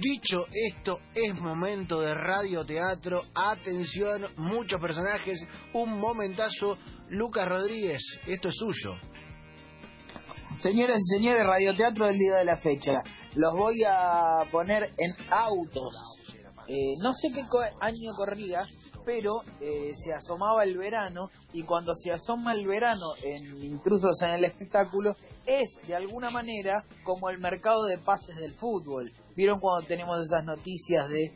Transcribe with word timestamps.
Dicho 0.00 0.46
esto, 0.52 1.00
es 1.14 1.34
momento 1.34 2.00
de 2.00 2.14
radioteatro. 2.14 3.22
Atención, 3.34 4.26
muchos 4.36 4.80
personajes. 4.80 5.40
Un 5.72 5.98
momentazo. 5.98 6.78
Lucas 7.10 7.46
Rodríguez, 7.48 8.02
esto 8.26 8.48
es 8.50 8.54
suyo. 8.56 8.94
Señoras 10.58 10.98
y 10.98 11.14
señores, 11.16 11.46
radioteatro 11.46 12.06
del 12.06 12.18
día 12.18 12.34
de 12.36 12.44
la 12.44 12.58
fecha. 12.58 13.00
Los 13.34 13.52
voy 13.54 13.82
a 13.84 14.40
poner 14.50 14.84
en 14.98 15.14
autos. 15.30 15.94
Eh, 16.68 16.96
no 17.00 17.12
sé 17.14 17.28
qué 17.34 17.42
co- 17.48 17.62
año 17.80 18.10
corría, 18.16 18.62
pero 19.08 19.40
eh, 19.62 19.94
se 20.04 20.12
asomaba 20.12 20.64
el 20.64 20.76
verano 20.76 21.30
y 21.54 21.62
cuando 21.62 21.94
se 21.94 22.12
asoma 22.12 22.52
el 22.52 22.66
verano 22.66 23.14
en 23.22 23.56
Intrusos 23.64 24.20
en 24.20 24.32
el 24.32 24.44
Espectáculo 24.44 25.16
es 25.46 25.70
de 25.86 25.94
alguna 25.94 26.28
manera 26.28 26.84
como 27.04 27.30
el 27.30 27.38
mercado 27.38 27.84
de 27.84 27.96
pases 27.96 28.36
del 28.36 28.52
fútbol. 28.52 29.10
¿Vieron 29.34 29.60
cuando 29.60 29.88
tenemos 29.88 30.18
esas 30.26 30.44
noticias 30.44 31.08
de 31.08 31.32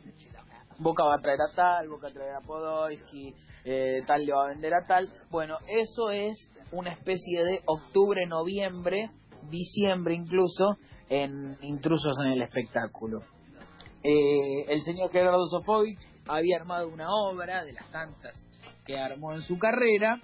Boca 0.77 1.03
va 1.03 1.15
a 1.15 1.21
traer 1.21 1.39
a 1.41 1.55
tal, 1.55 1.89
Boca 1.89 2.11
traer 2.13 2.35
a 2.35 2.45
Podolski, 2.45 3.33
eh, 3.65 4.03
tal 4.05 4.23
le 4.23 4.33
va 4.33 4.43
a 4.43 4.49
vender 4.49 4.75
a 4.75 4.85
tal? 4.85 5.09
Bueno, 5.31 5.57
eso 5.67 6.11
es 6.11 6.51
una 6.71 6.91
especie 6.91 7.43
de 7.43 7.61
octubre, 7.65 8.27
noviembre, 8.27 9.09
diciembre 9.49 10.13
incluso 10.13 10.77
en 11.09 11.57
Intrusos 11.63 12.17
en 12.23 12.33
el 12.33 12.43
Espectáculo. 12.43 13.21
Eh, 14.03 14.65
el 14.67 14.83
señor 14.83 15.09
Gerardo 15.11 15.47
Sofovich 15.47 16.12
había 16.27 16.57
armado 16.57 16.87
una 16.87 17.07
obra 17.09 17.63
de 17.63 17.73
las 17.73 17.89
tantas 17.91 18.35
que 18.85 18.97
armó 18.97 19.33
en 19.33 19.41
su 19.41 19.57
carrera 19.57 20.19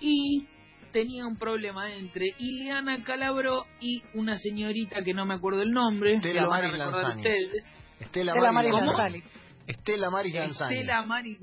y 0.00 0.46
tenía 0.92 1.26
un 1.26 1.36
problema 1.36 1.92
entre 1.92 2.34
Ileana 2.38 3.02
Calabro 3.02 3.64
y 3.80 4.02
una 4.14 4.36
señorita 4.38 5.02
que 5.02 5.14
no 5.14 5.26
me 5.26 5.34
acuerdo 5.34 5.62
el 5.62 5.72
nombre, 5.72 6.14
Estela 6.14 6.42
lo 6.42 6.48
van 6.48 6.64
a 6.64 6.70
recordar 6.70 7.16
ustedes. 7.16 7.64
Estela, 8.00 8.32
Estela 8.32 8.52
Maris 8.52 8.72
Maris 8.72 8.86
Lanzani. 8.86 9.18
Lanzani. 9.18 9.22
Estela 9.66 10.10
Maris 10.10 10.34
Lanzani. 10.34 10.74
Estela 10.74 11.02
Maris, 11.02 11.38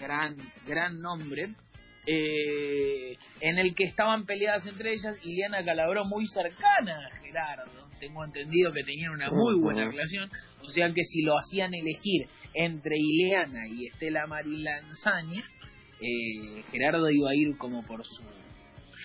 gran, 0.00 0.36
gran 0.66 1.00
nombre, 1.00 1.54
eh, 2.06 3.16
en 3.40 3.58
el 3.58 3.74
que 3.74 3.84
estaban 3.84 4.26
peleadas 4.26 4.66
entre 4.66 4.92
ellas 4.94 5.16
Ileana 5.22 5.64
Calabró 5.64 6.04
muy 6.04 6.26
cercana 6.26 7.06
a 7.06 7.16
Gerardo. 7.18 7.91
Tengo 8.02 8.24
entendido 8.24 8.72
que 8.72 8.82
tenían 8.82 9.12
una 9.12 9.30
muy 9.30 9.60
buena 9.60 9.88
relación, 9.88 10.28
o 10.60 10.68
sea 10.70 10.92
que 10.92 11.04
si 11.04 11.22
lo 11.22 11.38
hacían 11.38 11.72
elegir 11.72 12.26
entre 12.52 12.96
Ileana 12.98 13.68
y 13.68 13.86
Estela 13.86 14.26
Maris 14.26 14.58
Lanzani, 14.58 15.38
eh, 15.38 16.64
Gerardo 16.72 17.08
iba 17.08 17.30
a 17.30 17.34
ir 17.36 17.56
como 17.56 17.86
por 17.86 18.04
su, 18.04 18.24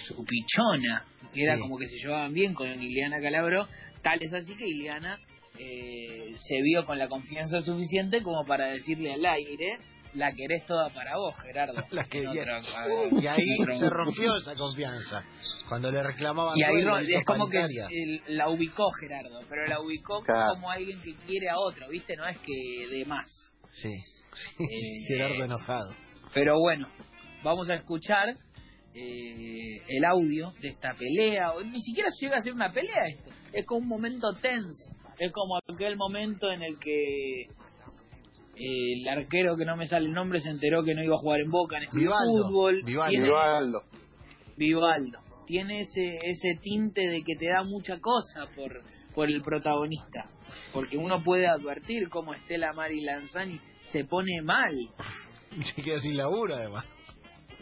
su 0.08 0.26
pichona, 0.26 1.06
que 1.32 1.44
era 1.44 1.56
Sí. 1.58 1.62
como 1.62 1.78
que 1.78 1.86
se 1.86 1.98
llevaban 1.98 2.34
bien 2.34 2.56
con 2.56 2.68
Ileana 2.68 3.22
Calabró, 3.22 3.68
tal 4.02 4.18
es 4.20 4.34
así 4.34 4.56
que 4.56 4.68
Ileana 4.68 5.20
eh, 5.60 6.34
se 6.36 6.60
vio 6.64 6.84
con 6.88 6.98
la 6.98 7.08
confianza 7.08 7.62
suficiente 7.62 8.24
como 8.24 8.46
para 8.48 8.70
decirle 8.70 9.14
al 9.14 9.24
aire, 9.28 9.78
la 10.18 10.32
querés 10.34 10.66
toda 10.66 10.90
para 10.90 11.16
vos, 11.18 11.34
Gerardo. 11.42 11.74
La 11.92 12.04
que 12.06 12.24
En 12.24 12.32
bien. 12.32 12.50
otra- 12.50 13.22
Y 13.22 13.28
ahí 13.28 13.78
se 13.80 13.90
rompió 13.90 14.38
esa 14.38 14.56
confianza. 14.56 15.24
Cuando 15.70 15.92
le 15.92 16.02
reclamaban 16.02 16.58
Y 16.58 16.64
ahí 16.64 17.14
es 17.14 17.26
como 17.26 17.50
que 17.50 17.60
el- 17.60 18.22
la 18.38 18.50
ubicó 18.50 18.90
Gerardo, 19.00 19.42
pero 19.50 19.66
la 19.68 19.80
ubicó 19.82 20.22
Claro. 20.24 20.54
como 20.56 20.70
alguien 20.72 21.02
que 21.02 21.16
quiere 21.26 21.50
a 21.50 21.58
otro, 21.60 21.88
¿viste? 21.90 22.16
No 22.16 22.28
es 22.28 22.38
que 22.40 22.88
de 22.90 23.06
más. 23.06 23.28
Sí. 23.82 23.90
Eh, 24.60 24.66
Gerardo 25.08 25.44
enojado. 25.46 25.94
Pero 26.34 26.60
bueno, 26.60 26.88
vamos 27.44 27.70
a 27.70 27.76
escuchar 27.76 28.36
eh, 28.94 29.82
el 29.90 30.06
audio 30.06 30.54
de 30.62 30.70
esta 30.70 30.94
pelea. 30.96 31.52
O 31.52 31.62
Ni 31.64 31.80
siquiera 31.82 32.10
llega 32.20 32.38
a 32.38 32.42
ser 32.42 32.54
una 32.54 32.72
pelea 32.74 33.08
esto. 33.10 33.30
Es 33.54 33.66
como 33.66 33.82
un 33.82 33.88
momento 33.88 34.34
tenso. 34.42 34.92
Es 35.20 35.32
como 35.32 35.58
aquel 35.72 35.98
momento 35.98 36.52
en 36.52 36.64
el 36.64 36.78
que 36.80 37.48
eh, 38.60 38.94
el 39.02 39.08
arquero 39.08 39.56
que 39.58 39.66
no 39.66 39.76
me 39.78 39.86
sale 39.88 40.08
el 40.08 40.14
nombre 40.14 40.40
se 40.40 40.50
enteró 40.50 40.84
que 40.84 40.94
no 40.96 41.04
iba 41.04 41.16
a 41.16 41.20
jugar 41.20 41.42
en 41.42 41.50
Boca 41.50 41.78
en 41.78 41.84
este 41.84 42.00
Vivaldo. 42.00 42.48
fútbol. 42.48 42.82
Vivaldo. 42.84 43.10
Tiene- 43.12 43.26
Vivaldo. 43.26 43.84
Vivaldo. 44.58 45.20
Tiene 45.46 45.82
ese, 45.82 46.18
ese 46.24 46.60
tinte 46.62 47.02
de 47.08 47.24
que 47.24 47.36
te 47.36 47.48
da 47.48 47.64
mucha 47.64 48.00
cosa 48.00 48.48
por, 48.56 48.82
por 49.16 49.30
el 49.30 49.42
protagonista. 49.42 50.30
Porque 50.74 50.98
uno 50.98 51.24
puede 51.24 51.48
advertir 51.48 52.10
cómo 52.10 52.34
Estela 52.34 52.74
Mari 52.74 53.02
Lanzani 53.02 53.60
se 53.84 54.04
pone 54.06 54.42
mal 54.42 54.74
Y 55.58 55.64
se 55.76 55.82
queda 55.82 56.00
sin 56.02 56.18
laburo, 56.18 56.56
además. 56.56 56.86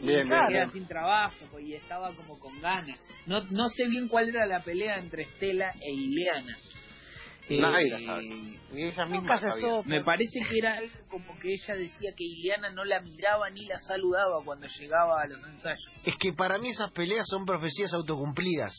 y 0.01 0.07
Bien, 0.07 0.23
se 0.23 0.33
bien, 0.33 0.47
queda 0.49 0.67
sin 0.69 0.87
trabajo 0.87 1.35
pues, 1.51 1.65
y 1.65 1.75
estaba 1.75 2.13
como 2.15 2.39
con 2.39 2.59
ganas. 2.59 2.99
No, 3.27 3.43
no 3.51 3.67
sé 3.69 3.87
bien 3.87 4.07
cuál 4.07 4.29
era 4.29 4.45
la 4.47 4.63
pelea 4.63 4.97
entre 4.97 5.23
Estela 5.23 5.71
e 5.81 5.91
Ileana. 5.93 6.57
Eh, 7.47 7.59
Nadie 7.61 7.89
la 7.91 7.99
sabe. 7.99 8.23
Ni 8.71 8.83
ella 8.83 9.05
misma 9.05 9.17
Nunca 9.35 9.39
se 9.39 9.49
sabía. 9.61 9.81
me 9.85 10.03
parece 10.03 10.39
que 10.49 10.57
era 10.57 10.77
algo 10.77 10.91
como 11.09 11.37
que 11.39 11.53
ella 11.53 11.75
decía 11.75 12.11
que 12.17 12.23
Ileana 12.23 12.71
no 12.71 12.83
la 12.83 13.01
miraba 13.01 13.49
ni 13.51 13.65
la 13.65 13.77
saludaba 13.79 14.43
cuando 14.43 14.67
llegaba 14.79 15.21
a 15.21 15.27
los 15.27 15.43
ensayos. 15.43 15.91
Es 16.05 16.15
que 16.17 16.33
para 16.33 16.57
mí 16.57 16.69
esas 16.69 16.91
peleas 16.91 17.25
son 17.29 17.45
profecías 17.45 17.93
autocumplidas. 17.93 18.73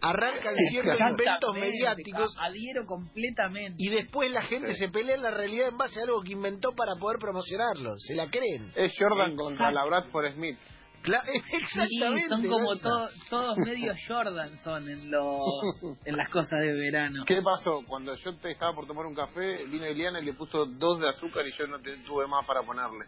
Arrancan 0.00 0.54
ciertos 0.70 0.98
inventos 1.00 1.54
mediáticos 1.54 2.32
Adhiero 2.40 2.86
completamente. 2.86 3.76
y 3.78 3.88
después 3.88 4.30
la 4.30 4.42
gente 4.42 4.74
Sí. 4.74 4.80
se 4.84 4.88
pelea 4.90 5.16
en 5.16 5.22
la 5.22 5.30
realidad 5.32 5.68
en 5.68 5.76
base 5.76 5.98
a 6.00 6.04
algo 6.04 6.22
que 6.22 6.32
inventó 6.32 6.72
para 6.72 6.94
poder 6.96 7.18
promocionarlo. 7.18 7.94
Se 7.98 8.14
la 8.14 8.28
creen. 8.30 8.70
Es 8.76 8.92
Jordan 8.96 9.34
contra 9.36 9.72
la 9.72 9.84
Bradford 9.84 10.34
Smith. 10.34 10.56
Sí, 11.48 11.56
exactamente. 11.56 12.28
son 12.28 12.46
como 12.48 12.76
to- 12.76 13.08
todos 13.30 13.56
medios 13.58 13.96
Jordan 14.06 14.56
son 14.58 14.88
en 14.88 15.10
los 15.10 15.40
en 16.04 16.16
las 16.16 16.30
cosas 16.30 16.60
de 16.60 16.72
verano. 16.72 17.24
¿Qué 17.26 17.40
pasó? 17.42 17.82
Cuando 17.86 18.14
yo 18.14 18.36
te 18.36 18.50
estaba 18.52 18.74
por 18.74 18.86
tomar 18.86 19.06
un 19.06 19.14
café, 19.14 19.64
vino 19.66 19.84
Eliana 19.86 20.20
y 20.20 20.24
le 20.26 20.34
puso 20.34 20.66
dos 20.66 21.00
de 21.00 21.08
azúcar 21.08 21.46
y 21.46 21.52
yo 21.56 21.66
no 21.66 21.78
te- 21.80 21.96
tuve 21.98 22.26
más 22.26 22.44
para 22.46 22.62
ponerle. 22.62 23.06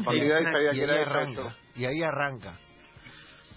A 0.00 0.04
partir 0.04 0.24
de 0.24 0.34
ahí 0.34 0.44
sabía 0.44 0.72
y 0.72 0.76
que 0.76 0.84
ahí 0.84 0.90
era 0.90 1.00
eso. 1.02 1.10
arranca. 1.10 1.56
Y 1.74 1.84
ahí 1.84 2.02
arranca. 2.02 2.58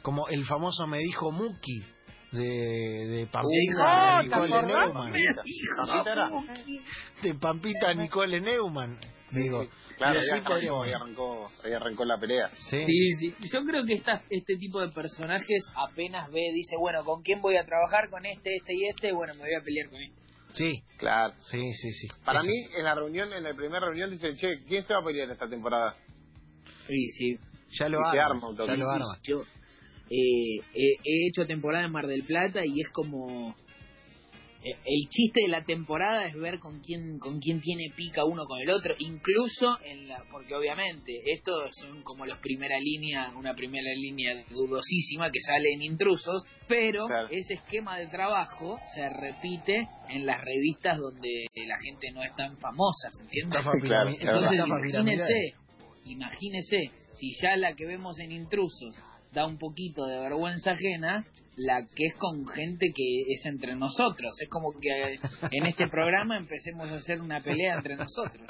Como 0.02 0.28
el 0.28 0.46
famoso 0.46 0.88
me 0.88 1.00
dijo 1.00 1.32
Muki 1.32 1.84
de, 2.32 3.08
de 3.08 3.28
Pampita 3.32 4.20
¿te 4.22 4.26
Nicole? 4.28 4.64
Neumann. 4.64 5.12
De 7.22 7.34
Pampita 7.36 7.94
Nicole 7.94 8.42
Neumann. 8.42 8.97
Digo, 9.41 9.68
Claro, 9.97 10.16
y 10.16 10.18
así 10.18 10.25
ahí 10.25 10.31
arrancó, 10.31 10.50
podríamos- 10.53 10.85
ahí 10.85 10.94
arrancó, 10.94 11.51
ahí 11.63 11.73
arrancó 11.73 12.06
la 12.06 12.18
pelea. 12.19 12.50
Sí. 12.69 12.85
Sí, 12.85 13.12
sí. 13.19 13.35
Yo 13.53 13.63
creo 13.66 13.85
que 13.85 13.94
esta, 13.94 14.23
este 14.29 14.56
tipo 14.57 14.81
de 14.81 14.90
personajes 14.90 15.63
apenas 15.75 16.29
ve, 16.31 16.41
dice, 16.53 16.75
bueno, 16.79 17.03
¿con 17.06 17.22
quién 17.22 17.41
voy 17.41 17.56
a 17.57 17.66
trabajar? 17.66 18.09
Con 18.09 18.25
este, 18.25 18.56
este 18.57 18.73
y 18.73 18.88
este. 18.88 19.12
Bueno, 19.13 19.34
me 19.35 19.41
voy 19.41 19.53
a 19.53 19.62
pelear 19.63 19.90
con 19.90 20.01
este. 20.01 20.22
Sí, 20.53 20.81
Claro. 20.97 21.34
sí, 21.51 21.59
sí, 21.73 21.91
sí. 21.91 22.07
Para 22.23 22.40
Eso. 22.40 22.47
mí, 22.50 22.56
en 22.78 22.84
la 22.85 22.96
reunión, 22.96 23.31
en 23.34 23.44
la 23.44 23.53
primera 23.53 23.81
reunión, 23.81 24.09
dicen, 24.09 24.38
che, 24.38 24.63
¿quién 24.68 24.85
se 24.85 24.94
va 24.94 25.01
a 25.01 25.03
pelear 25.06 25.29
esta 25.29 25.50
temporada? 25.50 25.96
Sí, 26.88 27.09
sí. 27.17 27.40
ya 27.78 27.90
lo 27.90 28.00
arma, 28.06 28.23
arma 28.25 28.47
ya 28.57 28.66
lo 28.75 28.75
Sí, 28.75 28.81
arma. 28.94 29.19
Yo 29.23 29.41
eh, 30.09 30.59
he, 30.73 30.91
he 31.03 31.28
hecho 31.28 31.46
temporada 31.47 31.84
en 31.85 31.91
Mar 31.91 32.07
del 32.07 32.23
Plata 32.23 32.62
y 32.66 32.79
es 32.79 32.90
como... 32.90 33.56
eh, 34.66 34.76
El 34.86 35.08
chiste 35.09 35.42
de 35.44 35.48
la 35.48 35.64
temporada 35.64 36.26
es 36.26 36.34
ver 36.36 36.59
con 36.59 36.80
quién 36.81 37.20
con 37.20 37.40
quién 37.40 37.62
tiene 37.62 37.92
pica 37.96 38.26
uno 38.26 38.46
con 38.46 38.59
el 38.59 38.70
otro, 38.70 38.96
incluso 39.00 39.78
en 39.86 40.08
la 40.08 40.24
porque 40.31 40.56
obviamente 40.56 41.14
estos 41.26 41.70
son 41.80 42.02
como 42.03 42.26
los 42.26 42.40
primera 42.40 42.80
línea, 42.80 43.31
una 43.38 43.53
primera 43.53 43.94
línea 43.96 44.44
dudosísima 44.50 45.30
que 45.31 45.40
sale 45.40 45.74
en 45.74 45.81
intrusos, 45.84 46.44
pero 46.68 47.06
Claro. 47.06 47.28
ese 47.30 47.53
esquema 47.56 47.98
de 48.00 48.08
trabajo 48.08 48.78
se 48.96 49.08
repite 49.09 49.88
en 50.09 50.26
las 50.26 50.42
revistas 50.44 50.97
donde 50.97 51.46
la 51.68 51.78
gente 51.84 52.12
no 52.12 52.24
es 52.24 52.36
tan 52.36 52.58
famosa, 52.58 53.09
¿se 53.12 53.24
entiende? 53.24 53.58
Claro. 53.84 54.09
Entonces 54.09 54.52
piramidal. 54.52 54.68
imagínese, 54.68 55.53
imagínese, 56.06 56.92
si 57.14 57.32
ya 57.42 57.56
la 57.56 57.74
que 57.76 57.86
vemos 57.86 58.20
en 58.20 58.32
intrusos 58.32 58.96
da 59.32 59.46
un 59.46 59.58
poquito 59.58 60.06
de 60.06 60.18
vergüenza 60.20 60.72
ajena, 60.72 61.26
la 61.57 61.85
que 61.85 62.05
es 62.05 62.16
con 62.17 62.45
gente 62.47 62.91
que 62.93 63.21
es 63.31 63.45
entre 63.45 63.75
nosotros. 63.75 64.31
Es 64.41 64.49
como 64.49 64.71
que 64.79 65.19
en 65.51 65.66
este 65.66 65.88
programa 65.88 66.38
empecemos 66.38 66.91
a 66.91 66.95
hacer 66.95 67.21
una 67.21 67.41
pelea 67.41 67.75
entre 67.75 67.96
nosotros. 67.96 68.47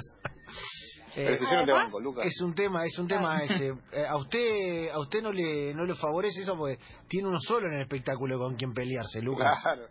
Eh, 1.17 1.23
Pero 1.23 1.37
si 1.37 1.43
yo 1.45 1.55
no 1.61 1.65
te 1.65 1.71
banco, 1.71 1.99
Lucas. 2.01 2.25
es 2.25 2.41
un 2.41 2.53
tema, 2.53 2.85
es 2.85 2.97
un 2.99 3.07
tema 3.07 3.39
ese. 3.41 3.67
Eh, 3.93 4.05
a 4.05 4.17
usted, 4.17 4.89
a 4.89 4.99
usted 4.99 5.21
no 5.21 5.31
le, 5.31 5.73
no 5.73 5.85
le 5.85 5.95
favorece 5.95 6.41
eso 6.41 6.57
porque 6.57 6.77
tiene 7.07 7.29
uno 7.29 7.39
solo 7.39 7.67
en 7.67 7.75
el 7.75 7.81
espectáculo 7.81 8.37
con 8.37 8.55
quien 8.55 8.73
pelearse, 8.73 9.21
Lucas. 9.21 9.57
Claro. 9.63 9.87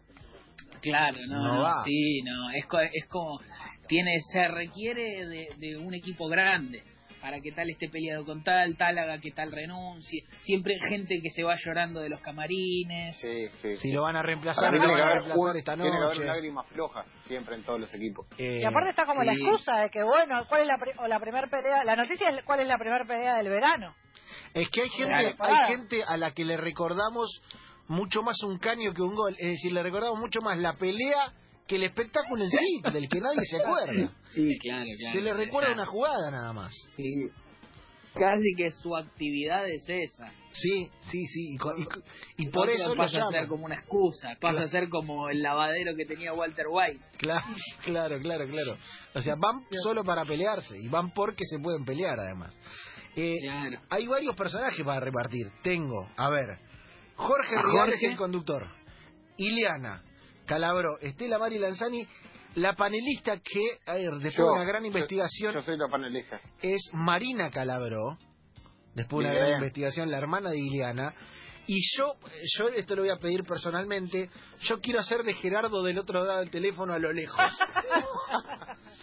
Claro, 0.83 1.19
no, 1.27 1.43
No 1.55 1.63
va. 1.63 1.83
sí, 1.85 2.21
no, 2.23 2.51
es, 2.51 2.67
co- 2.67 2.79
es 2.79 3.07
como, 3.09 3.41
tiene, 3.89 4.19
se 4.33 4.49
requiere 4.49 5.27
de, 5.27 5.47
de 5.57 5.77
un 5.79 5.95
equipo 5.95 6.29
grande 6.29 6.83
para 7.25 7.41
que 7.41 7.53
tal 7.53 7.71
esté 7.71 7.89
peleado 7.89 8.23
con 8.27 8.45
tal, 8.45 8.77
tal 8.77 8.99
haga 8.99 9.19
que 9.19 9.31
tal 9.31 9.51
renuncie, 9.51 10.25
siempre 10.43 10.75
hay 10.75 10.91
gente 10.91 11.21
que 11.23 11.31
se 11.31 11.43
va 11.43 11.57
llorando 11.57 12.01
de 12.01 12.11
los 12.11 12.21
camarines, 12.21 13.17
Sí, 13.17 13.49
sí. 13.63 13.77
Si 13.77 13.93
lo 13.93 14.03
van 14.03 14.17
a 14.17 14.23
reemplazar, 14.23 14.71
lo 14.71 14.79
tiene 14.79 14.87
que 14.95 15.01
van 15.01 15.01
a 15.01 15.11
haber, 15.13 15.23
un- 15.35 15.57
esta 15.57 15.75
tiene 15.75 15.89
que 15.91 15.97
haber 15.97 16.09
noche. 16.09 16.23
una 16.23 16.33
lágrima 16.35 16.63
floja 16.65 17.07
siempre 17.27 17.55
en 17.55 17.63
todos 17.65 17.81
los 17.81 17.95
equipos. 17.95 18.27
Eh, 18.37 18.61
Y 18.61 18.65
aparte 18.67 18.91
está 18.91 19.07
como 19.07 19.21
sí. 19.23 19.27
la 19.27 19.33
excusa 19.33 19.79
de 19.81 19.89
que, 19.89 20.03
bueno, 20.03 20.45
¿cuál 20.51 20.61
es 20.63 20.67
la, 20.69 20.79
o 20.99 21.07
la 21.09 21.19
primera 21.19 21.47
pelea? 21.49 21.83
La 21.85 21.97
noticia 21.97 22.29
es 22.29 22.45
cuál 22.45 22.61
es 22.61 22.69
la 22.69 22.77
primera 22.77 23.07
pelea 23.07 23.37
del 23.37 23.49
verano. 23.49 23.95
Es 24.53 24.69
que 24.69 24.83
hay 24.83 24.89
gente, 24.91 25.15
hay 25.39 25.57
gente 25.69 26.05
a 26.07 26.19
la 26.19 26.33
que 26.33 26.45
le 26.45 26.59
recordamos 26.59 27.41
mucho 27.89 28.23
más 28.23 28.43
un 28.43 28.59
caño 28.59 28.93
que 28.93 29.01
un 29.01 29.15
gol. 29.15 29.35
Es 29.39 29.49
decir, 29.53 29.73
le 29.73 29.83
recordamos 29.83 30.19
mucho 30.19 30.41
más 30.43 30.59
la 30.59 30.75
pelea 30.75 31.33
que 31.67 31.77
el 31.77 31.85
espectáculo 31.85 32.45
en 32.45 32.51
sí, 32.51 32.81
del 32.93 33.09
que 33.09 33.21
nadie 33.21 33.41
se 33.49 33.57
acuerda. 33.57 34.11
Sí, 34.33 34.59
claro, 34.61 34.85
claro. 34.99 35.15
Se 35.15 35.21
le 35.23 35.33
recuerda 35.35 35.73
una 35.73 35.87
jugada 35.87 36.31
nada 36.31 36.53
más. 36.53 36.75
Sí. 36.97 37.31
Casi 38.15 38.55
que 38.57 38.71
su 38.71 38.95
actividad 38.97 39.69
es 39.69 39.83
esa. 39.89 40.31
Sí, 40.53 40.89
sí, 41.11 41.27
sí. 41.27 41.57
Y, 42.37 42.45
y 42.45 42.49
por 42.51 42.71
eso 42.71 42.91
lo 42.91 42.97
pasa 42.97 43.19
a 43.27 43.31
ser 43.31 43.49
como 43.49 43.65
una 43.65 43.75
excusa, 43.75 44.29
pasa 44.41 44.53
Claro. 44.59 44.67
a 44.67 44.69
ser 44.69 44.89
como 44.89 45.29
el 45.31 45.43
lavadero 45.43 45.97
que 45.97 46.05
tenía 46.07 46.33
Walter 46.33 46.67
White. 46.71 47.01
Claro, 47.19 47.45
claro, 47.85 48.19
claro, 48.21 48.47
claro. 48.47 48.77
O 49.15 49.21
sea, 49.21 49.35
van 49.37 49.65
solo 49.83 50.05
para 50.05 50.25
pelearse 50.25 50.79
y 50.79 50.87
van 50.87 51.11
porque 51.13 51.45
se 51.45 51.59
pueden 51.59 51.85
pelear 51.85 52.21
además. 52.21 52.57
Eh, 53.17 53.35
Claro. 53.41 53.81
hay 53.91 54.07
varios 54.07 54.37
personajes 54.37 54.85
para 54.85 55.01
repartir. 55.01 55.49
Tengo, 55.65 56.09
a 56.17 56.31
ver, 56.31 56.59
Jorge 57.17 57.57
¿A 57.57 57.63
Rial 57.63 57.89
es 57.89 57.95
Jorge? 57.95 58.07
el 58.07 58.17
conductor. 58.17 58.67
Ileana, 59.39 60.05
Calabro, 60.47 60.99
Estela 61.01 61.39
Mari 61.39 61.59
Lanzani, 61.59 62.07
la 62.57 62.75
panelista 62.75 63.39
que, 63.39 63.79
a 63.87 63.95
ver, 63.95 64.11
después 64.15 64.37
Yo, 64.37 64.47
de 64.47 64.53
una 64.53 64.65
gran 64.65 64.83
yo- 64.83 64.87
investigación, 64.89 65.55
Yo, 65.55 65.63
soy 65.63 65.77
la 65.77 65.89
panelista. 65.89 66.41
es 66.63 66.91
Marina 66.93 67.51
Calabro. 67.51 68.19
Después 68.95 69.27
de 69.27 69.33
una 69.33 69.41
gran 69.41 69.55
investigación, 69.55 70.11
la 70.11 70.19
hermana 70.19 70.51
de 70.51 70.59
Ileana. 70.61 71.13
Y 71.67 71.81
yo, 71.97 72.15
yo 72.59 72.69
esto 72.69 72.95
lo 72.95 73.03
voy 73.03 73.11
a 73.11 73.17
pedir 73.17 73.43
personalmente, 73.43 74.29
yo 74.61 74.81
quiero 74.81 75.01
hacer 75.01 75.23
de 75.23 75.33
Gerardo 75.35 75.83
del 75.83 75.99
otro 75.99 76.23
lado 76.25 76.41
del 76.41 76.51
teléfono 76.51 76.93
a 76.93 76.99
lo 76.99 77.13
lejos. 77.13 77.41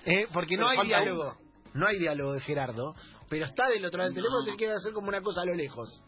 Eh, 0.05 0.27
Porque 0.33 0.57
no 0.57 0.67
Pero 0.67 0.81
hay 0.81 0.87
diálogo. 0.87 1.37
No 1.73 1.85
hay 1.87 1.99
diálogo 1.99 2.33
de 2.33 2.41
Gerardo, 2.41 2.95
pero 3.29 3.45
está 3.45 3.67
del 3.69 3.85
otro 3.85 3.99
lado 3.99 4.09
del 4.09 4.15
teléfono, 4.15 4.43
te 4.45 4.55
quiere 4.55 4.73
hacer 4.73 4.93
como 4.93 5.07
una 5.09 5.21
cosa 5.21 5.41
a 5.41 5.45
lo 5.45 5.53
lejos. 5.53 6.03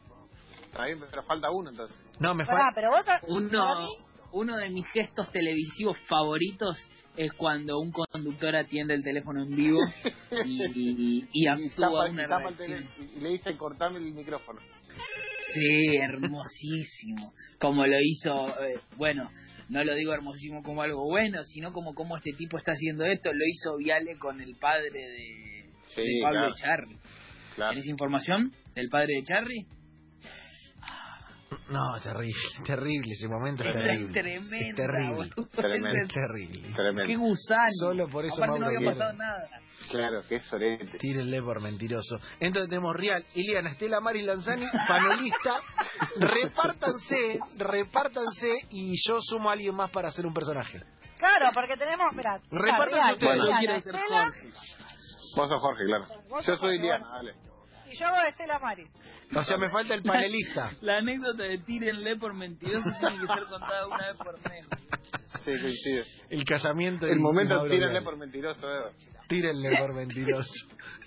Está 0.63 0.85
bien, 0.85 0.99
pero 1.09 1.23
falta 1.23 1.51
uno 1.51 1.69
entonces. 1.69 1.95
No, 2.19 2.33
me 2.33 2.45
falta... 2.45 2.63
pero 2.73 2.89
vos... 2.89 3.05
para 3.05 3.19
Uno, 3.27 3.87
uno 4.33 4.57
de 4.57 4.69
mis 4.69 4.85
gestos 4.87 5.31
televisivos 5.31 5.97
favoritos 6.07 6.77
es 7.15 7.31
cuando 7.33 7.79
un 7.79 7.91
conductor 7.91 8.55
atiende 8.55 8.95
el 8.95 9.03
teléfono 9.03 9.43
en 9.43 9.55
vivo 9.55 9.79
y, 10.45 10.61
y, 10.63 11.27
y 11.31 11.43
Y 11.43 11.47
actúa 11.47 11.87
tapa- 11.89 12.09
una 12.09 12.23
y 12.23 12.27
tapa 12.27 12.51
tele- 12.57 12.87
y 13.15 13.19
le 13.19 13.29
dice 13.29 13.55
cortame 13.55 13.99
el 13.99 14.13
micrófono. 14.13 14.59
Sí, 15.53 15.95
hermosísimo. 15.97 17.33
Como 17.59 17.85
lo 17.85 17.97
hizo, 18.01 18.47
eh, 18.63 18.79
bueno, 18.97 19.29
no 19.69 19.83
lo 19.83 19.93
digo 19.95 20.13
hermosísimo 20.13 20.63
como 20.63 20.81
algo 20.81 21.03
bueno, 21.05 21.43
sino 21.43 21.71
como 21.71 21.93
como 21.93 22.17
este 22.17 22.31
tipo 22.33 22.57
está 22.57 22.71
haciendo 22.71 23.05
esto. 23.05 23.31
Lo 23.31 23.45
hizo 23.47 23.77
Viale 23.77 24.17
con 24.17 24.41
el 24.41 24.55
padre 24.55 24.89
de, 24.91 25.65
Sí, 25.87 26.01
de 26.01 26.19
Pablo 26.23 26.39
claro. 26.39 26.53
Echarri. 26.55 26.97
Claro. 27.55 27.71
¿Tenés 27.73 27.87
información 27.87 28.51
del 28.73 28.89
padre 28.89 29.13
de 29.13 29.19
Echarri? 29.19 29.65
No, 31.69 31.99
terrible, 32.01 32.33
terrible, 32.65 33.13
ese 33.13 33.27
momento 33.27 33.63
es 33.63 33.73
terrible. 33.73 34.07
es 34.07 34.11
tremendo. 34.13 34.55
Es 34.55 34.75
terrible, 34.75 35.29
Tremendo. 35.55 35.89
es 36.01 36.07
terrible. 36.13 36.61
Qué 36.67 36.73
Tremendo. 36.73 37.19
gusano. 37.19 37.69
Solo 37.79 38.07
por 38.09 38.25
eso 38.25 38.35
Aparte 38.35 38.59
no 38.59 38.65
había 38.67 38.91
pasado 38.91 39.13
nada. 39.13 39.49
Claro, 39.89 40.21
que 40.27 40.35
es 40.35 40.43
sorete. 40.43 40.97
Tírenle 40.97 41.41
por 41.41 41.61
mentiroso. 41.61 42.19
Entonces 42.39 42.69
tenemos 42.69 42.95
Real, 42.95 43.25
Iliana, 43.33 43.71
Estela 43.71 43.99
Mari 43.99 44.21
Lanzani, 44.23 44.65
panelista. 44.87 45.59
repártanse, 46.19 47.39
repártanse 47.57 48.49
y 48.69 48.93
yo 49.07 49.19
sumo 49.21 49.49
a 49.49 49.53
alguien 49.53 49.75
más 49.75 49.89
para 49.91 50.09
hacer 50.09 50.25
un 50.25 50.33
personaje. 50.33 50.79
Claro, 51.17 51.49
porque 51.53 51.77
tenemos... 51.77 52.13
Mirá, 52.13 52.39
Repártanse 52.51 52.95
Real, 52.95 53.13
ustedes. 53.13 53.37
Yo 53.37 53.43
Ileana, 53.43 53.59
quiero 53.59 53.79
ser 53.79 53.93
Jorge. 53.95 54.49
Vos 55.35 55.49
sos 55.49 55.61
Jorge, 55.61 55.83
claro. 55.85 56.05
Vos 56.29 56.45
Yo 56.45 56.57
soy 56.57 56.77
Jorge, 56.77 56.77
Liana, 56.81 57.09
bueno. 57.09 57.15
dale. 57.15 57.33
Y 57.91 57.97
yo 57.97 58.07
hago 58.07 58.21
de 58.21 58.29
Estela 58.29 58.59
Maris. 58.59 58.89
O 59.35 59.43
sea, 59.43 59.57
me 59.57 59.69
falta 59.69 59.95
el 59.95 60.03
panelista. 60.03 60.71
La 60.81 60.97
anécdota 60.97 61.43
de 61.43 61.57
tírenle 61.59 62.17
por 62.17 62.33
mentiroso 62.33 62.89
tiene 62.99 63.19
que 63.19 63.27
ser 63.27 63.43
contada 63.49 63.87
una 63.87 64.07
vez 64.07 64.17
por 64.17 64.33
mes. 64.49 64.67
Sí, 65.43 65.51
coincide. 65.59 66.05
El 66.29 66.45
casamiento 66.45 67.07
El 67.07 67.19
momento, 67.19 67.63
tírenle 67.63 68.01
por 68.01 68.17
mentiroso, 68.17 68.67
Eva. 68.67 68.91
Tírenle 69.27 69.77
por 69.77 69.93
mentiroso. 69.93 70.53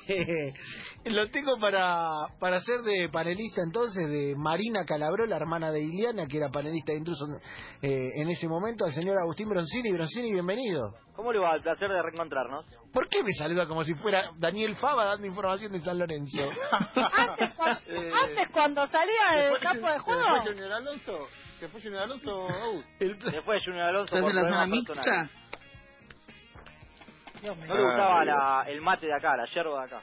Lo 1.06 1.31
tengo 1.31 1.58
para, 1.61 2.26
para 2.40 2.61
ser 2.61 2.81
de 2.81 3.08
panelista 3.08 3.62
entonces 3.62 4.08
de 4.08 4.34
Marina 4.37 4.84
Calabró, 4.84 5.25
la 5.26 5.37
hermana 5.37 5.70
de 5.70 5.82
Iliana, 5.82 6.26
que 6.26 6.38
era 6.38 6.49
panelista 6.49 6.93
de 6.93 6.99
intruso 6.99 7.25
eh, 7.81 8.11
en 8.17 8.28
ese 8.28 8.49
momento, 8.49 8.84
al 8.84 8.93
señor 8.93 9.17
Agustín 9.19 9.49
Broncini. 9.49 9.93
Broncini, 9.93 10.32
bienvenido. 10.32 10.94
¿Cómo 11.16 11.32
le 11.32 11.38
va? 11.38 11.54
El 11.56 11.62
placer 11.62 11.88
de 11.88 12.02
reencontrarnos. 12.02 12.66
¿Por 12.92 13.08
qué 13.08 13.22
me 13.22 13.32
saluda 13.32 13.66
como 13.66 13.82
si 13.82 13.94
fuera 13.94 14.30
Daniel 14.36 14.76
Fava 14.76 15.06
dando 15.06 15.26
información 15.26 15.72
de 15.72 15.80
San 15.80 15.98
Lorenzo? 15.98 16.38
Antes, 16.94 17.54
cuando, 17.54 17.80
Eh, 17.88 18.12
antes 18.22 18.48
cuando 18.52 18.86
salía 18.86 19.28
¿Se 19.30 19.36
del 19.38 19.48
fue- 19.50 19.60
campo 19.60 19.86
de 19.90 19.98
juego... 19.98 20.22
¿Se 20.22 20.42
fue 20.42 20.52
Junior 20.52 20.72
Alonso? 20.72 21.18
¿Se 21.58 21.68
fue 21.68 21.80
Junior 21.82 22.02
Alonso? 22.02 22.46
El 23.00 23.20
Se 23.20 23.42
fue 23.42 23.60
Junior 23.64 23.88
Alonso 23.88 24.14
¿Estás 24.16 24.30
en 24.30 24.36
la 24.36 24.42
zona 24.44 24.66
mixta? 24.66 25.02
Dios. 27.42 27.56
No 27.58 27.74
le 27.76 27.82
gustaba 27.82 28.24
la, 28.24 28.64
el 28.68 28.80
mate 28.80 29.06
de 29.06 29.14
acá, 29.14 29.36
la 29.36 29.46
yerba 29.46 29.78
de 29.80 29.84
acá. 29.86 30.02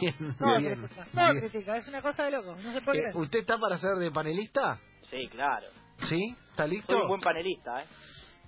Bien, 0.00 0.14
Todo 0.38 0.56
bien, 0.58 0.74
critica, 0.86 1.06
todo 1.12 1.32
bien. 1.32 1.40
critica, 1.50 1.76
es 1.76 1.88
una 1.88 2.00
cosa 2.02 2.24
de 2.24 2.30
loco, 2.30 2.56
no 2.56 2.72
sé 2.72 2.80
por 2.80 2.96
Eh, 2.96 3.00
qué. 3.12 3.18
¿Usted 3.18 3.38
está 3.40 3.58
para 3.58 3.76
ser 3.76 3.96
de 3.96 4.10
panelista? 4.10 4.78
Sí, 5.10 5.28
claro. 5.30 5.66
¿Sí? 6.08 6.34
¿Está 6.50 6.66
listo? 6.66 6.92
Soy 6.92 7.02
un 7.02 7.08
buen 7.08 7.20
panelista, 7.20 7.82
¿eh? 7.82 7.86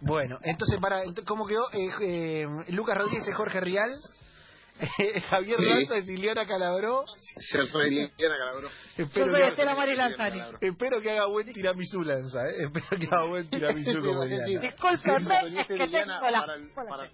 Bueno, 0.00 0.38
entonces, 0.42 0.80
para 0.80 1.02
¿cómo 1.26 1.46
quedó? 1.46 1.70
Eh, 1.72 1.90
eh, 2.02 2.46
Lucas 2.68 2.96
Rodríguez 2.96 3.26
es 3.26 3.34
Jorge 3.34 3.60
Rial. 3.60 3.90
eh, 4.98 5.20
Javier 5.22 5.58
Sí. 5.58 5.68
Raza 5.72 5.96
es 5.96 6.08
Iliana 6.08 6.46
Calabró. 6.46 7.04
Yo 7.52 7.62
soy 7.64 7.90
Liana 7.90 8.36
Calabró. 8.38 8.68
Espero 8.96 9.26
Yo 9.26 9.32
soy 9.32 9.40
que, 9.42 9.48
Estela 9.48 9.74
Maris 9.74 9.98
Lanzani. 9.98 10.40
espero 10.60 11.00
que 11.02 11.10
haga 11.10 11.26
buen 11.26 11.52
tiramisú, 11.52 12.02
Lanza. 12.02 12.46
¿eh? 12.48 12.64
Espero 12.64 12.86
que 13.00 13.06
haga 13.10 13.26
buen 13.26 13.50
tiramisú 13.50 13.98
como 13.98 14.22
Soñé 14.22 14.36
es 15.62 15.66
que 15.66 15.74
Liliana 15.74 16.20
tengo 16.20 16.30
la... 16.30 16.40
para 16.40 16.54
el- 16.54 16.68
Bueno, 16.74 16.90
para- 16.90 17.08
sí. 17.08 17.12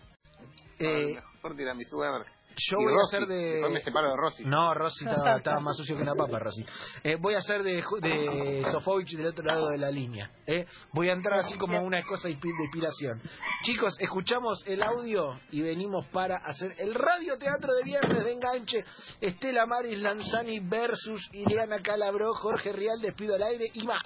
para 0.78 0.90
el 0.98 1.14
mejor 1.14 1.56
tiramisú 1.56 2.02
ever. 2.04 2.26
Yo 2.56 2.78
voy 2.78 2.92
a 2.92 3.02
hacer 3.06 3.26
Después 3.26 3.70
me 3.72 3.78
de... 3.78 3.84
separo 3.84 4.10
de 4.10 4.16
Rossi. 4.16 4.44
No, 4.44 4.74
Rossi 4.74 5.04
estaba, 5.04 5.36
estaba 5.36 5.60
más 5.60 5.76
sucio 5.76 5.96
que 5.96 6.02
una 6.02 6.14
papa, 6.14 6.38
Rossi. 6.38 6.64
Eh, 7.02 7.16
voy 7.20 7.34
a 7.34 7.38
hacer 7.38 7.62
de, 7.62 7.82
Ju- 7.82 8.00
de 8.00 8.64
Sofovich 8.70 9.16
del 9.16 9.26
otro 9.26 9.44
lado 9.44 9.68
de 9.68 9.78
la 9.78 9.90
línea. 9.90 10.30
¿eh? 10.46 10.66
Voy 10.92 11.08
a 11.08 11.12
entrar 11.12 11.40
así 11.40 11.56
como 11.58 11.80
una 11.82 12.02
cosa 12.04 12.28
de 12.28 12.34
inspi- 12.36 12.56
de 12.56 12.64
inspiración. 12.64 13.20
Chicos, 13.62 13.94
escuchamos 13.98 14.62
el 14.66 14.82
audio 14.82 15.38
y 15.50 15.62
venimos 15.62 16.06
para 16.08 16.36
hacer 16.36 16.74
el 16.78 16.94
radioteatro 16.94 17.74
de 17.74 17.82
viernes 17.84 18.24
de 18.24 18.32
enganche. 18.32 18.78
Estela 19.20 19.66
Maris 19.66 20.00
Lanzani 20.00 20.60
versus 20.60 21.28
Ileana 21.32 21.80
Calabró, 21.82 22.34
Jorge 22.34 22.72
Rial, 22.72 23.00
despido 23.00 23.34
al 23.34 23.42
aire 23.42 23.64
y 23.72 23.84
más. 23.84 24.02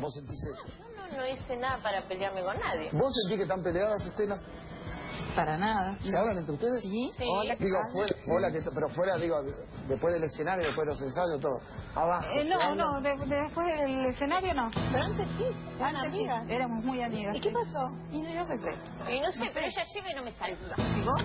¿Vos 0.00 0.14
sentís 0.14 0.38
eso? 0.52 0.64
No, 0.96 1.16
no 1.16 1.26
hice 1.28 1.56
nada 1.56 1.82
para 1.82 2.02
pelearme 2.08 2.42
con 2.42 2.58
nadie. 2.58 2.90
¿Vos 2.92 3.12
sentís 3.22 3.36
que 3.38 3.42
están 3.42 3.62
peleadas, 3.62 4.04
Estela? 4.06 4.40
Para 5.36 5.58
nada. 5.58 5.98
¿Se 6.00 6.16
hablan 6.16 6.38
entre 6.38 6.54
ustedes? 6.54 6.82
Sí. 6.82 7.10
Sí. 7.16 7.24
Hola, 7.30 7.56
¿qué 7.56 7.64
Digo, 7.64 7.78
tal? 7.82 7.92
fuera, 7.92 8.14
hola, 8.26 8.50
que, 8.52 8.70
pero 8.74 8.88
fuera, 8.88 9.16
digo, 9.18 9.36
después 9.86 10.14
del 10.14 10.24
escenario, 10.24 10.64
después 10.66 10.86
de 10.86 10.92
los 10.94 11.02
ensayos, 11.02 11.40
todo. 11.40 11.60
Abajo. 11.94 12.24
Eh, 12.36 12.42
¿se 12.44 12.48
no, 12.48 12.74
no, 12.74 13.00
de- 13.02 13.16
de- 13.18 13.42
después 13.42 13.66
del 13.66 14.06
escenario 14.06 14.54
no. 14.54 14.70
Pero 14.72 15.04
antes 15.04 15.28
sí, 15.36 15.44
eran 15.78 15.94
sí, 15.96 16.06
amigas. 16.06 16.44
Éramos 16.48 16.84
muy 16.84 17.02
amigas. 17.02 17.36
¿Y 17.36 17.40
qué 17.40 17.50
pasó? 17.52 17.90
Y 18.10 18.22
no, 18.22 18.30
yo 18.32 18.46
qué 18.46 18.58
sé. 18.58 19.12
Y 19.12 19.20
no 19.20 19.30
sé, 19.30 19.50
pero 19.52 19.66
ella 19.66 19.82
llega 19.94 20.10
y 20.10 20.14
no 20.14 20.22
me 20.22 20.32
saluda. 20.32 20.74
¿Y 20.96 21.00
vos? 21.02 21.22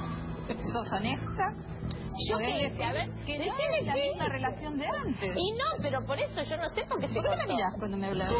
¿Sos 0.73 0.91
honesta? 0.91 1.45
Yo 2.29 2.37
qué 2.37 2.45
decir 2.45 2.77
sé, 2.77 2.83
a 2.83 2.91
ver, 2.93 3.09
Que 3.25 3.39
no 3.39 3.45
es 3.45 3.85
la 3.85 3.95
misma 3.95 4.27
relación 4.27 4.77
de 4.77 4.85
antes. 4.87 5.33
Y 5.37 5.51
no, 5.53 5.65
pero 5.81 6.05
por 6.05 6.19
eso 6.19 6.43
yo 6.43 6.57
no 6.57 6.69
sé 6.75 6.83
por 6.85 6.99
qué 6.99 7.07
se 7.07 7.13
¿Por 7.13 7.23
qué 7.23 7.35
me 7.37 7.45
mirás 7.53 7.73
cuando 7.79 7.97
me 7.97 8.07
hablas? 8.07 8.31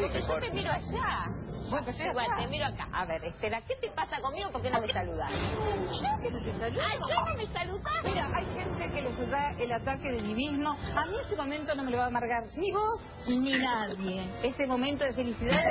Porque 0.00 0.22
yo 0.22 0.38
te 0.40 0.50
miro 0.52 0.70
allá. 0.72 1.26
Bueno, 1.72 2.10
Igual, 2.10 2.26
acá. 2.26 2.36
te 2.42 2.46
miro 2.48 2.66
acá. 2.66 2.88
A 2.92 3.06
ver, 3.06 3.24
Estela, 3.24 3.62
¿qué 3.62 3.74
te 3.76 3.88
pasa 3.90 4.20
conmigo? 4.20 4.50
¿Por 4.50 4.62
qué 4.62 4.70
no 4.70 4.80
me 4.80 4.92
saludas? 4.92 5.30
Yo 5.32 6.22
que 6.22 6.30
no 6.30 6.42
te 6.42 6.54
saludo. 6.54 6.82
Ah, 6.82 6.94
yo 7.08 7.24
no 7.24 7.34
me 7.36 7.46
saludás. 7.46 8.04
Mira, 8.04 8.30
hay 8.34 8.44
gente 8.54 8.90
que 8.92 9.02
les 9.02 9.30
da 9.30 9.50
el 9.52 9.72
ataque 9.72 10.10
de 10.12 10.22
divismo. 10.22 10.70
A 10.96 11.06
mí 11.06 11.14
este 11.22 11.36
momento 11.36 11.74
no 11.74 11.82
me 11.84 11.90
lo 11.90 11.98
va 11.98 12.04
a 12.04 12.06
amargar 12.08 12.42
ni 12.56 12.72
vos 12.72 13.00
ni 13.28 13.54
nadie. 13.58 14.30
Este 14.42 14.66
momento 14.66 15.04
de 15.04 15.14
felicidad 15.14 15.62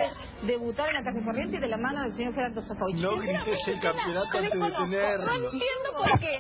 de 0.42 0.48
debutar 0.48 0.90
en 0.90 0.96
la 0.96 1.04
calle 1.04 1.24
corriente 1.24 1.60
de 1.60 1.68
la 1.68 1.78
mano 1.78 2.02
del 2.04 2.14
señor 2.14 2.34
Gerardo 2.34 2.62
Sofovich. 2.62 3.00
No 3.02 3.18
grites 3.18 3.68
el 3.68 3.80
campeonato 3.80 4.38
antes 4.38 4.52
de 4.52 4.58
No 4.60 4.70
tenerlo. 4.76 5.34
entiendo 5.36 5.92
por 5.96 6.20
qué. 6.20 6.40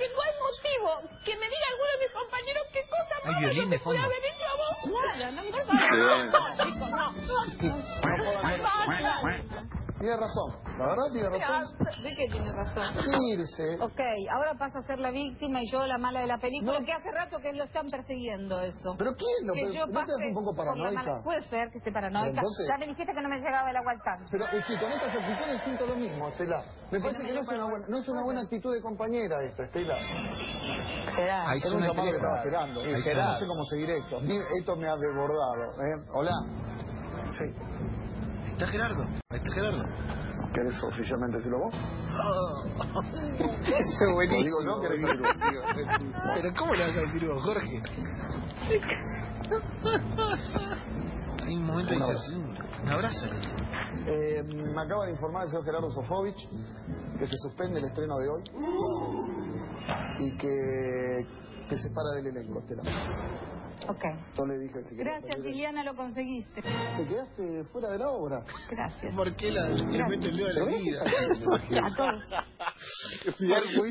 Porque 0.00 0.14
no 0.14 0.22
hay 0.22 0.32
motivo 0.40 0.88
que 1.26 1.36
me 1.36 1.44
diga 1.46 1.66
alguno 1.68 1.90
de 1.92 1.98
mis 2.06 2.12
compañeros 2.12 2.66
qué 2.72 2.80
cosa 2.88 3.16
Hay 3.22 3.32
mala 3.34 3.52
yo 3.52 3.68
te 3.68 3.78
pude 3.80 3.98
fondo. 3.98 4.02
haber 4.02 4.24
hecho 4.24 4.46
a 4.46 4.56
vos. 4.56 4.72
No 4.86 4.92
no. 9.60 9.79
Tiene 10.00 10.16
razón, 10.16 10.56
la 10.78 10.86
verdad 10.86 11.04
tiene 11.12 11.28
razón. 11.28 11.76
¿De 12.02 12.14
qué 12.16 12.26
tiene 12.32 12.50
razón? 12.52 12.94
Irse. 13.32 13.76
Ok, 13.82 14.00
ahora 14.32 14.54
pasa 14.58 14.78
a 14.78 14.82
ser 14.86 14.98
la 14.98 15.10
víctima 15.10 15.60
y 15.62 15.70
yo 15.70 15.86
la 15.86 15.98
mala 15.98 16.20
de 16.20 16.26
la 16.26 16.38
película, 16.38 16.82
que 16.82 16.90
hace 16.90 17.10
rato 17.12 17.38
que 17.38 17.52
lo 17.52 17.64
están 17.64 17.86
persiguiendo 17.90 18.62
eso. 18.62 18.94
¿Pero 18.96 19.12
quién 19.14 19.46
lo 19.46 19.52
que 19.52 19.60
pero 19.60 19.72
yo 19.74 19.86
¿No 19.86 19.92
te 19.92 20.12
das 20.12 20.26
un 20.28 20.34
poco 20.34 20.54
paranoica? 20.56 21.02
mala- 21.04 21.22
Puede 21.22 21.42
ser 21.50 21.68
que 21.70 21.78
esté 21.78 21.92
paranoica. 21.92 22.28
Entonces- 22.30 22.66
Ya 22.66 22.78
me 22.78 22.86
dijiste 22.86 23.12
que 23.12 23.20
no 23.20 23.28
me 23.28 23.36
llegaba 23.40 23.68
el 23.70 23.76
agua 23.76 23.92
al 23.92 24.02
tanque. 24.02 24.24
Pero 24.30 24.46
es 24.48 24.64
que 24.64 24.78
con 24.80 24.90
estas 24.90 25.14
actitudes 25.16 25.62
siento 25.64 25.86
lo 25.86 25.96
mismo, 25.96 26.28
Estela. 26.28 26.62
Me 26.90 27.00
parece 27.00 27.22
que 27.22 27.32
no 27.34 27.40
es 27.42 27.48
una 27.48 27.64
buena, 27.68 27.86
no 27.86 27.98
es 27.98 28.08
una 28.08 28.22
buena 28.22 28.40
actitud 28.40 28.72
de 28.74 28.80
compañera 28.80 29.42
esta, 29.44 29.64
Estela. 29.64 29.96
Ahí 29.96 31.60
Era 31.62 31.76
un 31.76 31.82
llamado 31.82 32.08
que 32.08 32.16
estaba 32.16 32.36
esperando. 32.38 32.80
No 32.86 33.32
sé 33.38 33.46
cómo 33.46 33.64
seguir 33.64 33.90
esto. 33.90 34.16
Esto 34.58 34.76
me 34.76 34.88
ha 34.88 34.96
desbordado. 34.96 35.72
¿eh? 35.76 36.04
Hola. 36.14 36.32
Sí. 37.38 37.69
Está 38.60 38.72
Gerardo, 38.72 39.04
ahí 39.30 39.38
está 39.38 39.50
Gerardo. 39.54 39.84
¿Querés 40.52 40.84
oficialmente 40.84 41.38
decirlo 41.38 41.60
vos? 41.60 41.74
Eso 43.62 43.80
es 43.80 44.00
Lo 44.00 44.06
digo 44.06 44.14
buenísimo. 44.16 44.62
yo, 44.66 44.80
¿querés 44.82 45.00
decirlo 45.00 45.28
vos? 45.28 45.38
Pero 46.34 46.54
¿cómo 46.58 46.74
le 46.74 46.84
vas 46.84 46.94
a 46.94 47.00
decir 47.00 47.26
vos, 47.26 47.42
Jorge? 47.42 47.82
Hay 51.42 51.56
un 51.56 51.64
momento 51.64 51.90
de 51.90 51.96
Un 51.96 52.02
incertidumbre. 52.02 52.60
Un 52.82 52.88
abrazo. 52.90 53.26
Eh, 54.06 54.42
me 54.42 54.82
acaba 54.82 55.06
de 55.06 55.12
informar 55.12 55.44
el 55.44 55.48
señor 55.48 55.64
Gerardo 55.64 55.90
Sofovich 55.92 56.48
que 57.18 57.26
se 57.26 57.36
suspende 57.38 57.78
el 57.78 57.86
estreno 57.86 58.18
de 58.18 58.28
hoy 58.28 58.42
y 60.18 60.36
que, 60.36 61.26
que 61.66 61.76
se 61.78 61.88
para 61.92 62.10
del 62.16 62.26
elenco, 62.26 62.58
Estela. 62.58 62.82
Ok. 63.90 64.04
Yo 64.36 64.46
le 64.46 64.58
dije, 64.58 64.82
si 64.84 64.96
querés 64.96 65.14
Gracias, 65.14 65.36
salir- 65.36 65.50
Liliana, 65.52 65.82
lo 65.82 65.96
conseguiste. 65.96 66.62
Te 66.62 67.08
quedaste 67.08 67.64
fuera 67.72 67.88
de 67.90 67.98
la 67.98 68.08
obra. 68.08 68.44
Gracias. 68.70 69.14
¿Por 69.16 69.34
qué 69.34 69.50
la, 69.50 69.68
le 69.68 70.04
mete 70.08 70.28
el 70.28 70.36
dedo 70.36 70.48
a 70.48 70.52
la 70.52 70.64
herida? 70.64 71.02
A 71.02 71.94
todos. 71.96 72.24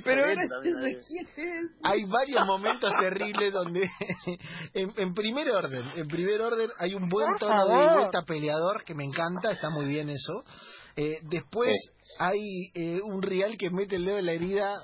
Pero 0.06 0.26
es 0.26 0.40
Hay 1.84 2.06
varios 2.06 2.46
momentos 2.46 2.92
terribles 3.02 3.52
donde, 3.52 3.90
en, 4.74 4.90
en 4.96 5.14
primer 5.14 5.50
orden, 5.52 5.84
en 5.98 6.08
primer 6.08 6.42
orden 6.42 6.70
hay 6.80 6.96
un 6.96 7.10
buen 7.10 7.36
tono 7.38 7.68
de 7.68 7.94
vuelta 7.96 8.22
peleador 8.24 8.86
que 8.86 8.96
me 8.96 9.04
encanta, 9.04 9.52
está 9.52 9.70
muy 9.70 9.86
bien 9.86 10.10
eso. 10.10 10.44
Eh, 10.96 11.20
después 11.24 11.76
hay 12.20 12.40
eh, 12.74 13.02
un 13.04 13.22
real 13.22 13.58
que 13.58 13.70
mete 13.70 13.98
el 13.98 14.06
dedo 14.06 14.18
en 14.18 14.26
la 14.28 14.32
herida 14.32 14.76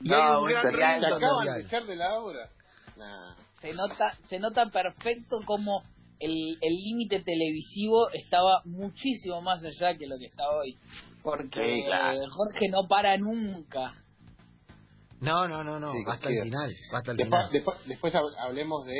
y 0.00 0.08
No, 0.08 0.16
hay 0.16 0.36
un 0.42 0.48
gran 0.48 0.72
real, 0.72 1.00
¿Te 1.00 1.06
real 1.06 1.14
acaban 1.14 1.46
de 1.56 1.60
echar 1.62 1.84
de 1.84 1.96
la 1.96 2.14
obra? 2.14 2.48
Nah. 2.96 3.43
Se 3.64 3.72
nota 3.72 4.12
se 4.28 4.38
nota 4.38 4.66
perfecto 4.66 5.40
como 5.46 5.82
el 6.20 6.58
el 6.60 6.74
límite 6.84 7.20
televisivo 7.22 8.10
estaba 8.12 8.60
muchísimo 8.66 9.40
más 9.40 9.64
allá 9.64 9.96
que 9.96 10.06
lo 10.06 10.18
que 10.18 10.26
está 10.26 10.44
hoy 10.50 10.76
porque 11.22 11.60
Sí, 11.64 11.84
claro. 11.86 12.18
Jorge 12.30 12.68
no 12.70 12.86
para 12.86 13.16
nunca 13.16 13.94
No, 15.20 15.48
no, 15.48 15.64
no, 15.64 15.80
no, 15.80 15.92
Sí, 15.92 15.98
hasta 16.06 16.28
el 16.28 16.42
final, 16.42 16.70
hasta 16.92 17.10
el 17.12 17.16
Después, 17.16 17.40
final. 17.40 17.52
después, 17.52 17.76
después 17.86 18.14
hab- 18.14 18.36
hablemos 18.38 18.84
de 18.84 18.94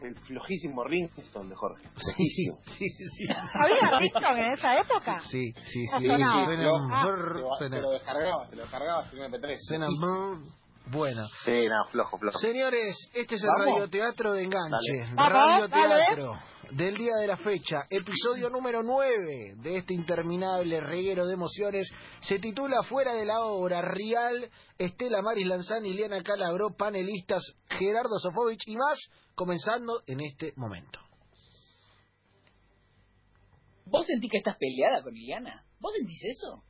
el 0.00 0.14
flojísimo 0.20 0.84
Ringston 0.84 1.48
de 1.48 1.56
Jorge. 1.56 1.84
Sí, 1.96 2.28
sí, 2.78 2.88
sí. 2.88 3.26
¿Había 3.52 3.98
Rickson 3.98 4.36
en 4.38 4.52
esa 4.52 4.78
época? 4.80 5.18
Sí, 5.28 5.52
sí, 5.52 5.86
sí. 5.98 6.06
Suena, 6.06 6.46
Lo- 6.62 6.76
Ah. 6.92 7.04
brr, 7.04 7.34
te, 7.34 7.40
lo- 7.40 7.56
suena- 7.56 7.76
te 7.78 7.82
lo 7.82 7.90
descargabas, 7.90 8.50
te 8.50 8.54
lo 8.56 8.62
descargabas 8.62 9.12
en 9.12 9.18
MP3. 9.18 9.56
suena. 9.58 9.88
Bueno, 10.90 11.26
Sí, 11.44 11.66
no, 11.68 11.90
flojo, 11.90 12.18
flojo. 12.18 12.38
señores, 12.38 12.96
este 13.14 13.34
es 13.34 13.42
el 13.42 13.48
¿Vamos? 13.58 13.74
radioteatro 13.74 14.32
de 14.32 14.42
enganche. 14.44 15.04
Radioteatro 15.14 16.32
del 16.72 16.96
día 16.96 17.14
de 17.20 17.26
la 17.26 17.36
fecha, 17.36 17.82
episodio 17.90 18.48
número 18.50 18.82
9 18.82 19.54
de 19.56 19.76
este 19.78 19.94
interminable 19.94 20.80
reguero 20.80 21.26
de 21.26 21.34
emociones. 21.34 21.88
Se 22.22 22.38
titula 22.38 22.82
Fuera 22.82 23.14
de 23.14 23.24
la 23.26 23.40
obra, 23.40 23.82
Rial, 23.82 24.50
Estela 24.78 25.20
Maris 25.22 25.46
Lanzani, 25.46 25.90
Liliana 25.90 26.22
Calabró, 26.22 26.74
panelistas, 26.76 27.42
Gerardo 27.78 28.18
Sofovich 28.18 28.62
y 28.66 28.76
más, 28.76 28.98
comenzando 29.34 30.02
en 30.06 30.20
este 30.20 30.52
momento. 30.56 31.00
vos 33.90 34.04
sentís 34.06 34.30
que 34.30 34.36
estás 34.38 34.56
peleada 34.58 35.02
con 35.02 35.14
Liliana 35.14 35.64
vos 35.80 35.92
sentís 35.96 36.20
eso 36.36 36.62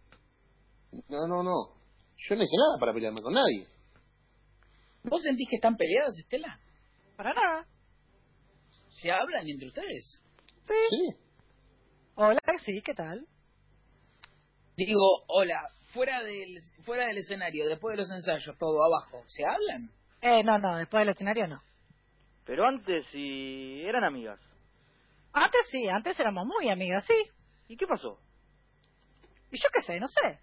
No, 1.08 1.26
no, 1.26 1.42
no. 1.42 1.74
Yo 2.16 2.36
no 2.36 2.42
hice 2.44 2.56
nada 2.56 2.78
para 2.78 2.92
pelearme 2.92 3.20
con 3.22 3.32
nadie. 3.34 3.66
Vos 5.08 5.22
sentís 5.22 5.48
que 5.48 5.56
están 5.56 5.76
peleadas 5.76 6.18
Estela 6.18 6.58
Para 7.16 7.32
nada. 7.32 7.66
se 8.90 9.10
hablan 9.10 9.48
entre 9.48 9.68
ustedes 9.68 10.22
Sí. 10.66 11.16
Hola, 12.14 12.40
sí, 12.64 12.82
¿qué 12.82 12.94
tal? 12.94 13.26
digo 14.76 15.24
hola 15.28 15.60
fuera 15.92 16.22
del 16.22 16.58
fuera 16.84 17.06
del 17.06 17.18
escenario 17.18 17.66
después 17.68 17.92
de 17.96 18.02
los 18.02 18.10
ensayos 18.10 18.56
todo 18.58 18.78
abajo 18.84 19.22
se 19.26 19.44
hablan 19.44 19.90
Eh, 20.20 20.42
no, 20.44 20.58
no, 20.58 20.76
después 20.76 21.00
del 21.02 21.10
escenario 21.14 21.46
no. 21.48 21.62
Pero 22.44 22.64
antes 22.66 23.04
sí 23.12 23.82
eran 23.84 24.04
amigas. 24.04 24.40
Antes 25.32 25.60
sí, 25.70 25.86
antes 25.88 26.18
éramos 26.18 26.46
muy 26.46 26.68
amigas, 26.70 27.04
sí. 27.06 27.14
¿Y 27.68 27.76
qué 27.76 27.86
pasó? 27.86 28.18
Y 29.52 29.58
yo 29.58 29.68
qué 29.72 29.82
sé, 29.82 30.00
no 30.00 30.08
sé. 30.08 30.38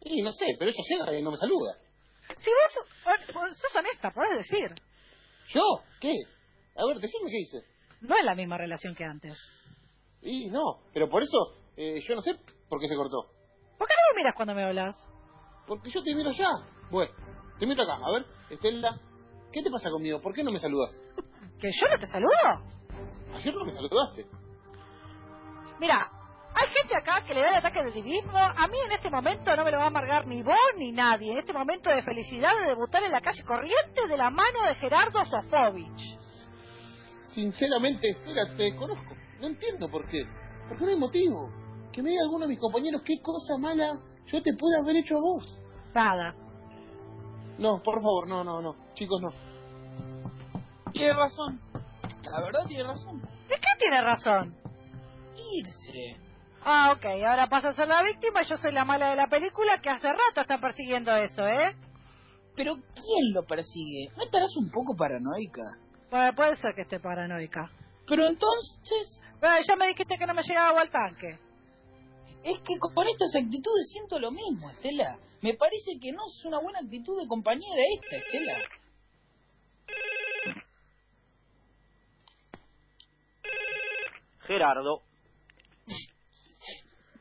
Y 0.00 0.22
no 0.22 0.32
sé, 0.32 0.46
pero 0.58 0.70
ella 0.70 0.82
llega 0.88 1.18
y 1.18 1.22
no 1.22 1.30
me 1.30 1.36
saluda. 1.36 1.76
Si 2.36 2.50
vos, 2.50 2.72
sos- 2.74 3.34
vos 3.34 3.58
sos 3.58 3.76
honesta, 3.76 4.10
podés 4.10 4.38
decir. 4.38 4.74
¿Yo? 5.48 5.62
¿Qué? 6.00 6.12
A 6.76 6.86
ver, 6.86 6.98
decime 6.98 7.30
qué 7.30 7.38
hice. 7.40 7.58
No 8.02 8.16
es 8.16 8.24
la 8.24 8.34
misma 8.34 8.58
relación 8.58 8.94
que 8.94 9.04
antes. 9.04 9.36
Y 10.22 10.48
no, 10.50 10.80
pero 10.92 11.08
por 11.08 11.22
eso 11.22 11.36
eh, 11.76 12.00
yo 12.06 12.14
no 12.14 12.20
sé 12.20 12.34
por 12.68 12.80
qué 12.80 12.88
se 12.88 12.94
cortó. 12.96 13.30
¿Por 13.78 13.88
qué 13.88 13.94
no 13.94 14.14
me 14.14 14.20
miras 14.20 14.34
cuando 14.36 14.54
me 14.54 14.62
hablas? 14.64 14.94
Porque 15.66 15.90
yo 15.90 16.02
te 16.02 16.14
miro 16.14 16.30
ya. 16.32 16.48
Bueno, 16.90 17.12
te 17.58 17.66
miro 17.66 17.82
acá. 17.82 17.94
A 18.04 18.10
ver, 18.12 18.26
Estela, 18.50 18.98
¿qué 19.52 19.62
te 19.62 19.70
pasa 19.70 19.90
conmigo? 19.90 20.20
¿Por 20.20 20.34
qué 20.34 20.42
no 20.44 20.50
me 20.50 20.60
saludas? 20.60 20.94
¿Que 21.60 21.70
yo 21.72 21.88
no 21.88 21.98
te 21.98 22.06
saludo? 22.06 23.34
Ayer 23.34 23.54
no 23.54 23.64
me 23.64 23.72
saludaste. 23.72 24.26
Mira, 25.80 26.10
hay 26.60 26.68
gente 26.74 26.96
acá 26.96 27.22
que 27.24 27.34
le 27.34 27.40
da 27.40 27.48
el 27.50 27.54
ataque 27.56 27.82
de 27.84 27.92
divismo. 27.92 28.36
A 28.36 28.66
mí 28.68 28.76
en 28.86 28.92
este 28.92 29.10
momento 29.10 29.54
no 29.54 29.64
me 29.64 29.70
lo 29.70 29.78
va 29.78 29.84
a 29.84 29.88
amargar 29.88 30.26
ni 30.26 30.42
vos 30.42 30.56
ni 30.76 30.92
nadie. 30.92 31.32
En 31.32 31.38
este 31.38 31.52
momento 31.52 31.90
de 31.90 32.02
felicidad 32.02 32.50
de 32.60 32.68
debutar 32.68 33.02
en 33.02 33.12
la 33.12 33.20
calle 33.20 33.42
corriente 33.44 34.06
de 34.08 34.16
la 34.16 34.30
mano 34.30 34.64
de 34.66 34.74
Gerardo 34.76 35.24
Sofovich. 35.24 36.18
Sinceramente, 37.32 38.10
Estela, 38.10 38.54
te 38.56 38.74
conozco. 38.74 39.14
No 39.40 39.46
entiendo 39.46 39.88
por 39.88 40.08
qué. 40.08 40.24
Porque 40.68 40.84
no 40.84 40.90
hay 40.90 40.96
motivo. 40.96 41.50
Que 41.92 42.02
me 42.02 42.10
diga 42.10 42.22
alguno 42.22 42.46
de 42.46 42.48
mis 42.48 42.58
compañeros 42.58 43.02
qué 43.04 43.20
cosa 43.22 43.56
mala 43.58 44.00
yo 44.26 44.42
te 44.42 44.52
pude 44.54 44.78
haber 44.78 44.96
hecho 44.96 45.16
a 45.16 45.20
vos. 45.20 45.62
Nada. 45.94 46.34
No, 47.58 47.80
por 47.82 47.96
favor, 48.02 48.28
no, 48.28 48.44
no, 48.44 48.60
no. 48.60 48.76
Chicos, 48.94 49.20
no. 49.20 49.32
tiene 50.92 51.12
razón 51.14 51.60
la 52.30 52.40
verdad 52.40 52.66
tiene 52.66 52.82
razón 52.84 53.20
¿De 53.20 53.54
qué 53.54 53.78
tiene 53.78 54.00
razón? 54.02 54.54
irse 55.56 56.16
Ah, 56.64 56.92
ok. 56.96 57.04
Ahora 57.26 57.48
pasa 57.48 57.70
a 57.70 57.74
ser 57.74 57.88
la 57.88 58.02
víctima 58.02 58.42
y 58.42 58.46
yo 58.46 58.56
soy 58.56 58.72
la 58.72 58.84
mala 58.84 59.10
de 59.10 59.16
la 59.16 59.26
película 59.28 59.78
que 59.80 59.90
hace 59.90 60.08
rato 60.08 60.40
está 60.42 60.58
persiguiendo 60.60 61.14
eso, 61.16 61.46
¿eh? 61.46 61.74
pero 62.56 62.74
quién 62.74 63.32
lo 63.32 63.44
persigue 63.46 64.08
no 64.16 64.24
estarás 64.24 64.56
un 64.56 64.68
poco 64.72 64.96
paranoica 64.96 65.62
Bueno, 66.10 66.34
puede 66.34 66.56
ser 66.56 66.74
que 66.74 66.82
esté 66.82 66.98
paranoica. 66.98 67.70
pero 68.04 68.26
entonces 68.26 69.22
Bueno, 69.40 69.56
ya 69.64 69.76
me 69.76 69.86
dijiste 69.86 70.18
que 70.18 70.26
no 70.26 70.34
me 70.34 70.42
llegaba 70.42 70.70
agua 70.70 70.80
al 70.82 70.90
tanque. 70.90 71.38
Es 72.42 72.58
que 72.62 72.74
con 72.78 73.06
estas 73.06 73.34
actitudes 73.36 73.88
siento 73.92 74.18
lo 74.18 74.30
mismo, 74.32 74.70
Estela. 74.70 75.16
Me 75.40 75.54
parece 75.54 76.00
que 76.00 76.10
no 76.10 76.26
es 76.26 76.44
una 76.44 76.58
buena 76.58 76.80
actitud 76.80 77.20
de 77.20 77.28
compañera 77.28 77.82
esta, 77.94 78.16
Estela. 78.16 78.58
Gerardo. 84.46 85.02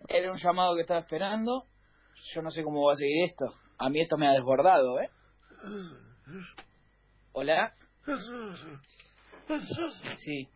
Era 0.07 0.31
un 0.31 0.37
llamado 0.37 0.75
que 0.75 0.81
estaba 0.81 1.01
esperando. 1.01 1.65
Yo 2.33 2.41
no 2.41 2.49
sé 2.49 2.63
cómo 2.63 2.85
va 2.85 2.93
a 2.93 2.95
seguir 2.95 3.25
esto. 3.25 3.45
A 3.77 3.89
mí 3.89 4.01
esto 4.01 4.17
me 4.17 4.27
ha 4.27 4.31
desbordado, 4.31 4.99
¿eh? 4.99 5.09
Hola. 7.33 7.73
Sí. 10.17 10.49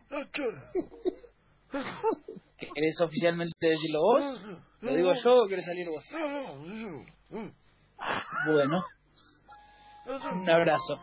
¿Querés 2.74 3.00
oficialmente 3.00 3.54
decirlo 3.60 4.00
vos? 4.00 4.40
¿Lo 4.80 4.94
digo 4.94 5.12
yo 5.22 5.42
o 5.42 5.48
querés 5.48 5.64
salir 5.64 5.86
vos? 5.88 6.04
Bueno. 8.46 8.84
Un 10.32 10.50
abrazo. 10.50 11.00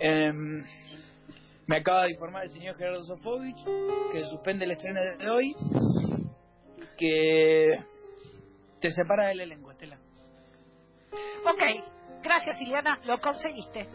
Em, 0.00 0.64
me 1.68 1.76
acaba 1.76 2.04
de 2.04 2.12
informar 2.12 2.44
el 2.44 2.48
señor 2.48 2.76
Gerardo 2.76 3.02
Sofovich 3.02 3.62
que 4.10 4.24
suspende 4.24 4.64
el 4.64 4.70
estreno 4.72 5.00
de 5.18 5.30
hoy 5.30 5.54
que 6.96 7.78
te 8.80 8.90
separa 8.90 9.28
del 9.28 9.40
elenco, 9.40 9.70
Estela. 9.70 9.98
Ok. 11.44 11.62
Gracias, 12.22 12.60
Iliana. 12.62 12.98
Lo 13.04 13.20
conseguiste. 13.20 13.86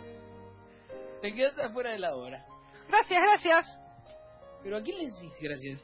Te 1.22 1.34
quedaste 1.34 1.64
afuera 1.64 1.92
de 1.92 2.00
la 2.00 2.16
obra. 2.16 2.46
Gracias, 2.88 3.20
gracias. 3.20 3.80
¿Pero 4.62 4.78
a 4.78 4.82
quién 4.82 4.98
le 4.98 5.06
decís 5.06 5.36
gracias? 5.42 5.82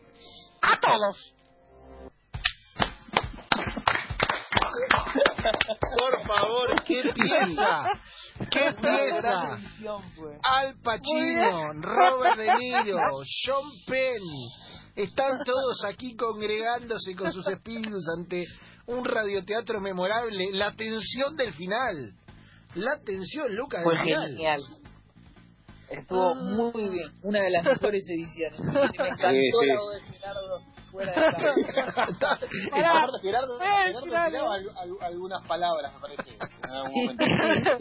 A 0.61 0.79
todos. 0.79 1.35
Por 5.43 6.27
favor, 6.27 6.83
qué 6.85 7.01
pieza. 7.13 7.83
¡Qué 8.51 8.73
pieza! 8.81 9.57
Al 10.43 10.75
Pacino, 10.81 11.73
Robert 11.73 12.37
De 12.37 12.53
Niro, 12.59 12.99
Sean 13.25 13.69
Penn. 13.85 14.21
Están 14.95 15.31
todos 15.45 15.83
aquí 15.85 16.15
congregándose 16.15 17.15
con 17.15 17.31
sus 17.31 17.47
espíritus 17.47 18.03
ante 18.17 18.45
un 18.87 19.05
radioteatro 19.05 19.79
memorable. 19.79 20.47
La 20.53 20.73
tensión 20.75 21.35
del 21.35 21.53
final. 21.53 22.13
la 22.75 22.91
atención, 23.01 23.55
Lucas, 23.55 23.83
Fue 23.83 23.93
del 23.95 24.03
final. 24.03 24.27
genial. 24.31 24.61
Estuvo 25.89 26.35
muy 26.35 26.89
bien. 26.89 27.11
Una 27.23 27.41
de 27.41 27.49
las 27.49 27.63
mejores 27.63 28.03
ediciones. 28.09 28.59
Me 28.59 29.07
encantó 29.09 29.31
Sí, 29.31 29.41
sí. 29.59 29.67
la 29.67 29.79
voz 29.81 29.93
de 29.95 30.01
Gerardo 30.01 30.59
fuera 30.91 31.11
de. 31.13 31.19
Pará. 32.69 32.71
Gerardo, 32.71 33.19
Gerardo, 33.21 33.59
Gerardo 33.59 34.01
tiraba 34.01 34.55
al- 34.55 34.69
al- 34.77 34.97
algunas 35.03 35.41
palabras, 35.47 35.93
me 35.93 35.99
parece. 35.99 36.35
En 36.35 36.71
algún 36.71 37.05
momento. 37.05 37.77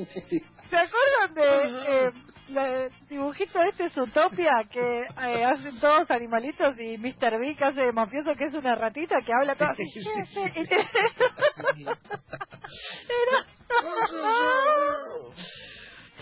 ¿Se 0.70 0.76
acuerdan 0.76 1.34
de 1.34 2.08
eh, 2.08 2.12
la- 2.48 2.88
dibujito 3.08 3.62
este 3.62 3.88
Zootopia 3.90 4.64
que 4.70 5.00
eh, 5.00 5.44
hacen 5.44 5.78
todos 5.80 6.10
animalitos 6.10 6.78
y 6.80 6.96
Mr. 6.98 7.38
B 7.38 7.54
que 7.56 7.64
hace 7.64 7.80
de 7.82 7.92
mafioso 7.92 8.32
que 8.36 8.44
es 8.44 8.54
una 8.54 8.74
ratita 8.74 9.16
que 9.24 9.32
habla 9.32 9.54
todo 9.54 9.68
así? 9.70 9.84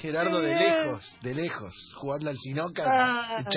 Gerardo 0.01 0.41
de 0.41 0.55
lejos, 0.55 1.17
de 1.23 1.35
lejos, 1.35 1.75
jugando 1.97 2.31
al 2.31 2.37
Sinoca, 2.37 2.85
Ah. 2.87 3.43